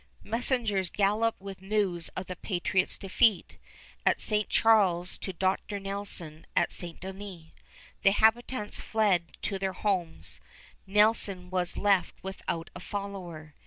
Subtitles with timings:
[0.23, 3.59] Messengers galloped with news of the patriots' defeat
[4.03, 4.49] at St.
[4.49, 5.79] Charles to Dr.
[5.79, 6.99] Nelson at St.
[6.99, 7.51] Denis.
[8.01, 10.39] The habitants fled to their homes.
[10.87, 13.53] Nelson was left without a follower.